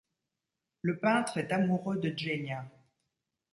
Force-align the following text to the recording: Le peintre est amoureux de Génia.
Le 0.81 0.97
peintre 0.97 1.37
est 1.37 1.51
amoureux 1.51 1.99
de 1.99 2.11
Génia. 2.17 2.65